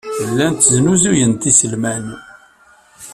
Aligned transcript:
Llant 0.29 0.65
snuzuyent 0.67 1.43
iselman. 1.49 2.05